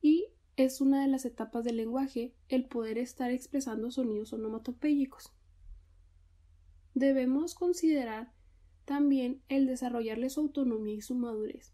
Y 0.02 0.26
es 0.56 0.82
una 0.82 1.00
de 1.00 1.08
las 1.08 1.24
etapas 1.24 1.64
del 1.64 1.78
lenguaje 1.78 2.34
el 2.48 2.66
poder 2.66 2.98
estar 2.98 3.30
expresando 3.30 3.90
sonidos 3.90 4.34
onomatopéyicos. 4.34 5.32
Debemos 6.92 7.54
considerar 7.54 8.34
también 8.84 9.42
el 9.48 9.66
desarrollarle 9.66 10.28
su 10.28 10.40
autonomía 10.40 10.96
y 10.96 11.00
su 11.00 11.14
madurez. 11.14 11.72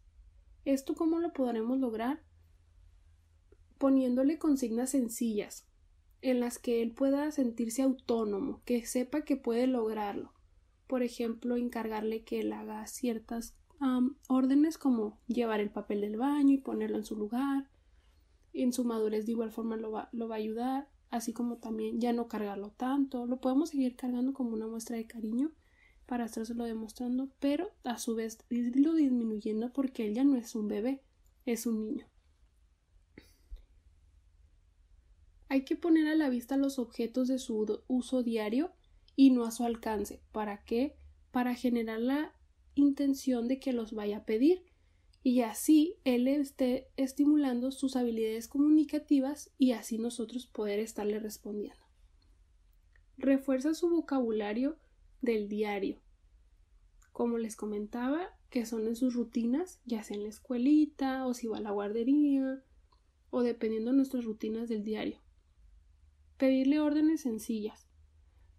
¿Esto 0.64 0.94
cómo 0.94 1.18
lo 1.18 1.32
podremos 1.32 1.78
lograr? 1.78 2.22
Poniéndole 3.78 4.38
consignas 4.38 4.90
sencillas, 4.90 5.66
en 6.22 6.38
las 6.38 6.58
que 6.58 6.82
él 6.82 6.92
pueda 6.92 7.32
sentirse 7.32 7.82
autónomo, 7.82 8.62
que 8.64 8.86
sepa 8.86 9.22
que 9.22 9.36
puede 9.36 9.66
lograrlo. 9.66 10.35
Por 10.86 11.02
ejemplo, 11.02 11.56
encargarle 11.56 12.22
que 12.22 12.40
él 12.40 12.52
haga 12.52 12.86
ciertas 12.86 13.56
órdenes 14.28 14.78
como 14.78 15.18
llevar 15.26 15.60
el 15.60 15.70
papel 15.70 16.00
del 16.00 16.16
baño 16.16 16.54
y 16.54 16.58
ponerlo 16.58 16.96
en 16.96 17.04
su 17.04 17.16
lugar. 17.16 17.68
En 18.52 18.72
su 18.72 18.84
madurez 18.84 19.26
de 19.26 19.32
igual 19.32 19.50
forma 19.50 19.76
lo 19.76 19.90
va, 19.90 20.08
lo 20.12 20.28
va 20.28 20.36
a 20.36 20.38
ayudar, 20.38 20.88
así 21.10 21.32
como 21.32 21.58
también 21.58 22.00
ya 22.00 22.12
no 22.12 22.28
cargarlo 22.28 22.70
tanto. 22.70 23.26
Lo 23.26 23.40
podemos 23.40 23.70
seguir 23.70 23.96
cargando 23.96 24.32
como 24.32 24.54
una 24.54 24.66
muestra 24.66 24.96
de 24.96 25.06
cariño 25.06 25.52
para 26.06 26.24
estárselo 26.24 26.64
demostrando, 26.64 27.28
pero 27.40 27.70
a 27.84 27.98
su 27.98 28.14
vez 28.14 28.38
irlo 28.48 28.94
disminuyendo 28.94 29.72
porque 29.72 30.06
él 30.06 30.14
ya 30.14 30.24
no 30.24 30.36
es 30.36 30.54
un 30.54 30.68
bebé, 30.68 31.02
es 31.44 31.66
un 31.66 31.80
niño. 31.80 32.06
Hay 35.48 35.64
que 35.64 35.76
poner 35.76 36.08
a 36.08 36.14
la 36.14 36.28
vista 36.28 36.56
los 36.56 36.78
objetos 36.78 37.28
de 37.28 37.38
su 37.38 37.80
uso 37.88 38.22
diario 38.22 38.72
y 39.16 39.30
no 39.30 39.44
a 39.44 39.50
su 39.50 39.64
alcance. 39.64 40.20
¿Para 40.30 40.62
qué? 40.62 40.94
Para 41.32 41.54
generar 41.54 41.98
la 41.98 42.32
intención 42.74 43.48
de 43.48 43.58
que 43.58 43.72
los 43.72 43.92
vaya 43.92 44.18
a 44.18 44.24
pedir 44.24 44.62
y 45.26 45.40
así 45.40 45.96
él 46.04 46.28
esté 46.28 46.88
estimulando 46.96 47.72
sus 47.72 47.96
habilidades 47.96 48.46
comunicativas 48.46 49.50
y 49.58 49.72
así 49.72 49.98
nosotros 49.98 50.46
poder 50.46 50.78
estarle 50.78 51.18
respondiendo. 51.18 51.82
Refuerza 53.18 53.74
su 53.74 53.90
vocabulario 53.90 54.76
del 55.22 55.48
diario. 55.48 56.00
Como 57.10 57.38
les 57.38 57.56
comentaba, 57.56 58.28
que 58.50 58.66
son 58.66 58.86
en 58.86 58.94
sus 58.94 59.14
rutinas, 59.14 59.80
ya 59.84 60.04
sea 60.04 60.16
en 60.16 60.22
la 60.22 60.28
escuelita 60.28 61.26
o 61.26 61.34
si 61.34 61.48
va 61.48 61.56
a 61.56 61.60
la 61.60 61.72
guardería 61.72 62.62
o 63.30 63.42
dependiendo 63.42 63.90
de 63.90 63.96
nuestras 63.96 64.24
rutinas 64.24 64.68
del 64.68 64.84
diario. 64.84 65.18
Pedirle 66.36 66.78
órdenes 66.78 67.22
sencillas 67.22 67.85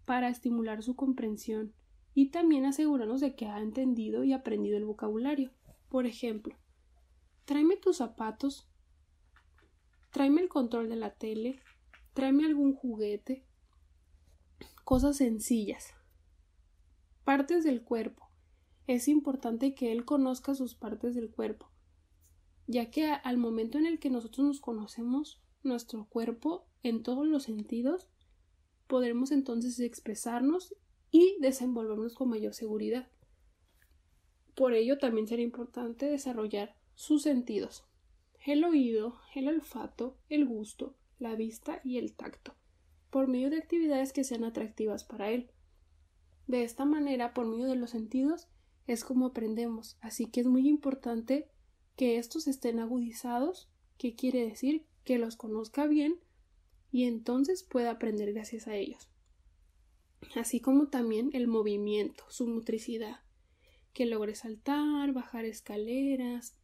para 0.08 0.30
estimular 0.30 0.82
su 0.82 0.96
comprensión 0.96 1.74
y 2.14 2.30
también 2.30 2.64
asegurarnos 2.64 3.20
de 3.20 3.36
que 3.36 3.44
ha 3.44 3.60
entendido 3.60 4.24
y 4.24 4.32
aprendido 4.32 4.78
el 4.78 4.86
vocabulario. 4.86 5.52
Por 5.90 6.06
ejemplo, 6.06 6.56
tráeme 7.44 7.76
tus 7.76 7.98
zapatos, 7.98 8.66
tráeme 10.10 10.40
el 10.40 10.48
control 10.48 10.88
de 10.88 10.96
la 10.96 11.10
tele, 11.10 11.60
tráeme 12.14 12.46
algún 12.46 12.74
juguete, 12.74 13.44
cosas 14.82 15.18
sencillas. 15.18 15.92
Partes 17.24 17.62
del 17.62 17.82
cuerpo. 17.82 18.30
Es 18.86 19.08
importante 19.08 19.74
que 19.74 19.92
él 19.92 20.06
conozca 20.06 20.54
sus 20.54 20.74
partes 20.74 21.14
del 21.16 21.30
cuerpo, 21.30 21.70
ya 22.66 22.90
que 22.90 23.10
al 23.12 23.36
momento 23.36 23.76
en 23.76 23.84
el 23.84 23.98
que 23.98 24.08
nosotros 24.08 24.46
nos 24.46 24.60
conocemos, 24.62 25.42
nuestro 25.62 26.06
cuerpo 26.06 26.66
en 26.82 27.02
todos 27.02 27.26
los 27.26 27.42
sentidos, 27.42 28.08
podremos 28.88 29.30
entonces 29.30 29.78
expresarnos 29.78 30.74
y 31.12 31.36
desenvolvernos 31.40 32.14
con 32.14 32.30
mayor 32.30 32.54
seguridad. 32.54 33.08
Por 34.56 34.74
ello 34.74 34.98
también 34.98 35.28
será 35.28 35.42
importante 35.42 36.06
desarrollar 36.06 36.74
sus 36.96 37.22
sentidos, 37.22 37.84
el 38.44 38.64
oído, 38.64 39.20
el 39.34 39.46
olfato, 39.46 40.16
el 40.28 40.46
gusto, 40.46 40.96
la 41.20 41.36
vista 41.36 41.80
y 41.84 41.98
el 41.98 42.14
tacto, 42.14 42.54
por 43.10 43.28
medio 43.28 43.50
de 43.50 43.58
actividades 43.58 44.12
que 44.12 44.24
sean 44.24 44.42
atractivas 44.42 45.04
para 45.04 45.30
él. 45.30 45.50
De 46.48 46.64
esta 46.64 46.84
manera, 46.84 47.34
por 47.34 47.46
medio 47.46 47.66
de 47.66 47.76
los 47.76 47.90
sentidos, 47.90 48.48
es 48.86 49.04
como 49.04 49.26
aprendemos, 49.26 49.98
así 50.00 50.26
que 50.26 50.40
es 50.40 50.46
muy 50.46 50.66
importante 50.66 51.48
que 51.94 52.16
estos 52.16 52.48
estén 52.48 52.78
agudizados, 52.78 53.68
que 53.98 54.14
quiere 54.14 54.48
decir 54.48 54.86
que 55.04 55.18
los 55.18 55.36
conozca 55.36 55.86
bien 55.86 56.18
y 56.90 57.04
entonces 57.04 57.62
pueda 57.62 57.92
aprender 57.92 58.32
gracias 58.32 58.66
a 58.68 58.76
ellos. 58.76 59.08
Así 60.34 60.60
como 60.60 60.88
también 60.88 61.30
el 61.32 61.46
movimiento, 61.46 62.24
su 62.28 62.46
motricidad, 62.46 63.20
que 63.92 64.06
logre 64.06 64.34
saltar, 64.34 65.12
bajar 65.12 65.44
escaleras, 65.44 66.56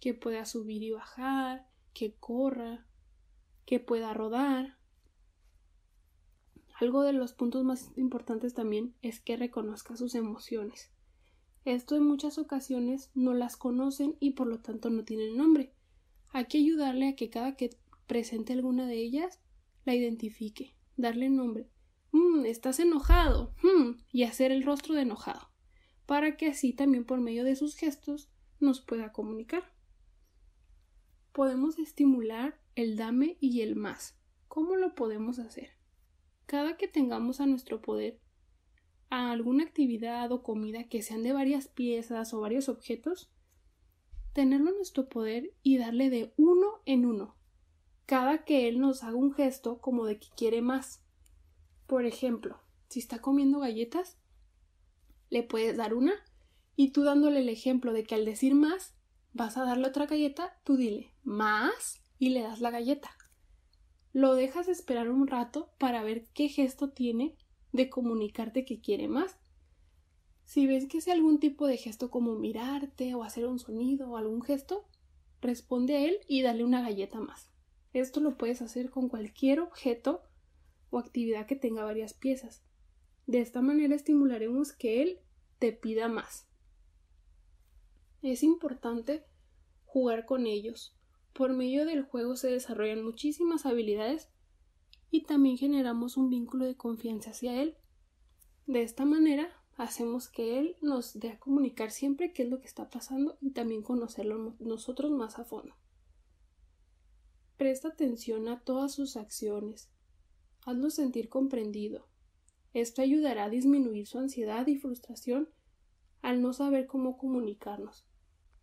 que 0.00 0.14
pueda 0.14 0.44
subir 0.44 0.82
y 0.82 0.90
bajar, 0.90 1.68
que 1.92 2.14
corra, 2.14 2.86
que 3.64 3.80
pueda 3.80 4.12
rodar. 4.12 4.78
Algo 6.80 7.02
de 7.02 7.12
los 7.12 7.32
puntos 7.32 7.64
más 7.64 7.92
importantes 7.96 8.54
también 8.54 8.94
es 9.00 9.20
que 9.20 9.36
reconozca 9.36 9.96
sus 9.96 10.14
emociones. 10.14 10.90
Esto 11.64 11.96
en 11.96 12.04
muchas 12.04 12.36
ocasiones 12.36 13.10
no 13.14 13.32
las 13.32 13.56
conocen 13.56 14.16
y 14.20 14.32
por 14.32 14.46
lo 14.46 14.60
tanto 14.60 14.90
no 14.90 15.04
tienen 15.04 15.36
nombre. 15.36 15.72
Hay 16.28 16.46
que 16.46 16.58
ayudarle 16.58 17.08
a 17.08 17.16
que 17.16 17.30
cada 17.30 17.56
que 17.56 17.70
presente 18.06 18.52
alguna 18.52 18.86
de 18.86 18.96
ellas, 18.96 19.40
la 19.84 19.94
identifique, 19.94 20.76
darle 20.96 21.28
nombre. 21.28 21.68
Mm, 22.12 22.46
estás 22.46 22.78
enojado. 22.80 23.54
Mm, 23.62 23.98
y 24.12 24.24
hacer 24.24 24.52
el 24.52 24.62
rostro 24.62 24.94
de 24.94 25.02
enojado, 25.02 25.50
para 26.06 26.36
que 26.36 26.46
así 26.46 26.72
también 26.72 27.04
por 27.04 27.20
medio 27.20 27.44
de 27.44 27.56
sus 27.56 27.74
gestos 27.76 28.30
nos 28.60 28.80
pueda 28.80 29.12
comunicar. 29.12 29.72
Podemos 31.32 31.78
estimular 31.78 32.60
el 32.76 32.96
dame 32.96 33.36
y 33.40 33.62
el 33.62 33.76
más. 33.76 34.16
¿Cómo 34.48 34.76
lo 34.76 34.94
podemos 34.94 35.38
hacer? 35.38 35.70
Cada 36.46 36.76
que 36.76 36.86
tengamos 36.86 37.40
a 37.40 37.46
nuestro 37.46 37.80
poder 37.80 38.20
a 39.10 39.30
alguna 39.30 39.64
actividad 39.64 40.30
o 40.32 40.42
comida 40.42 40.88
que 40.88 41.02
sean 41.02 41.22
de 41.22 41.32
varias 41.32 41.68
piezas 41.68 42.34
o 42.34 42.40
varios 42.40 42.68
objetos, 42.68 43.30
tenerlo 44.32 44.70
en 44.70 44.76
nuestro 44.76 45.08
poder 45.08 45.54
y 45.62 45.78
darle 45.78 46.10
de 46.10 46.32
uno 46.36 46.82
en 46.84 47.06
uno, 47.06 47.36
cada 48.06 48.44
que 48.44 48.68
él 48.68 48.80
nos 48.80 49.02
haga 49.02 49.16
un 49.16 49.32
gesto 49.32 49.78
como 49.80 50.04
de 50.04 50.18
que 50.18 50.28
quiere 50.36 50.62
más. 50.62 51.02
Por 51.86 52.04
ejemplo, 52.04 52.60
si 52.88 53.00
está 53.00 53.20
comiendo 53.20 53.60
galletas, 53.60 54.18
le 55.30 55.42
puedes 55.42 55.76
dar 55.76 55.94
una 55.94 56.14
y 56.76 56.90
tú 56.90 57.02
dándole 57.02 57.40
el 57.40 57.48
ejemplo 57.48 57.92
de 57.92 58.04
que 58.04 58.14
al 58.14 58.24
decir 58.24 58.54
más 58.54 58.94
vas 59.32 59.56
a 59.56 59.64
darle 59.64 59.88
otra 59.88 60.06
galleta, 60.06 60.58
tú 60.64 60.76
dile 60.76 61.12
más 61.22 62.02
y 62.18 62.30
le 62.30 62.42
das 62.42 62.60
la 62.60 62.70
galleta. 62.70 63.10
Lo 64.12 64.34
dejas 64.34 64.68
esperar 64.68 65.10
un 65.10 65.26
rato 65.26 65.72
para 65.78 66.04
ver 66.04 66.26
qué 66.34 66.48
gesto 66.48 66.90
tiene 66.90 67.36
de 67.72 67.90
comunicarte 67.90 68.64
que 68.64 68.80
quiere 68.80 69.08
más. 69.08 69.36
Si 70.44 70.66
ves 70.66 70.86
que 70.86 70.98
es 70.98 71.08
algún 71.08 71.40
tipo 71.40 71.66
de 71.66 71.78
gesto 71.78 72.10
como 72.10 72.34
mirarte 72.36 73.14
o 73.14 73.24
hacer 73.24 73.46
un 73.46 73.58
sonido 73.58 74.10
o 74.10 74.16
algún 74.16 74.42
gesto, 74.42 74.84
responde 75.40 75.96
a 75.96 76.04
él 76.04 76.20
y 76.28 76.42
dale 76.42 76.64
una 76.64 76.82
galleta 76.82 77.18
más. 77.18 77.53
Esto 77.94 78.18
lo 78.18 78.36
puedes 78.36 78.60
hacer 78.60 78.90
con 78.90 79.08
cualquier 79.08 79.60
objeto 79.60 80.20
o 80.90 80.98
actividad 80.98 81.46
que 81.46 81.54
tenga 81.54 81.84
varias 81.84 82.12
piezas. 82.12 82.64
De 83.26 83.38
esta 83.40 83.62
manera 83.62 83.94
estimularemos 83.94 84.72
que 84.72 85.00
él 85.00 85.20
te 85.60 85.72
pida 85.72 86.08
más. 86.08 86.48
Es 88.20 88.42
importante 88.42 89.24
jugar 89.84 90.26
con 90.26 90.46
ellos. 90.46 90.98
Por 91.32 91.52
medio 91.52 91.86
del 91.86 92.02
juego 92.02 92.34
se 92.34 92.50
desarrollan 92.50 93.04
muchísimas 93.04 93.64
habilidades 93.64 94.28
y 95.12 95.22
también 95.22 95.56
generamos 95.56 96.16
un 96.16 96.30
vínculo 96.30 96.64
de 96.64 96.76
confianza 96.76 97.30
hacia 97.30 97.62
él. 97.62 97.76
De 98.66 98.82
esta 98.82 99.04
manera 99.04 99.48
hacemos 99.76 100.28
que 100.28 100.58
él 100.58 100.76
nos 100.82 101.20
dé 101.20 101.30
a 101.30 101.38
comunicar 101.38 101.92
siempre 101.92 102.32
qué 102.32 102.42
es 102.42 102.48
lo 102.48 102.58
que 102.58 102.66
está 102.66 102.90
pasando 102.90 103.38
y 103.40 103.52
también 103.52 103.82
conocerlo 103.82 104.56
nosotros 104.58 105.12
más 105.12 105.38
a 105.38 105.44
fondo. 105.44 105.76
Presta 107.56 107.88
atención 107.88 108.48
a 108.48 108.60
todas 108.60 108.92
sus 108.92 109.16
acciones. 109.16 109.90
Hazlo 110.64 110.90
sentir 110.90 111.28
comprendido. 111.28 112.08
Esto 112.72 113.02
ayudará 113.02 113.44
a 113.44 113.50
disminuir 113.50 114.06
su 114.06 114.18
ansiedad 114.18 114.66
y 114.66 114.76
frustración 114.76 115.48
al 116.22 116.42
no 116.42 116.52
saber 116.52 116.86
cómo 116.86 117.16
comunicarnos. 117.16 118.04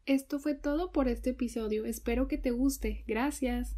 Esto 0.06 0.40
fue 0.40 0.56
todo 0.56 0.92
por 0.92 1.08
este 1.08 1.30
episodio. 1.30 1.86
Espero 1.86 2.28
que 2.28 2.38
te 2.38 2.52
guste. 2.52 3.04
Gracias. 3.08 3.78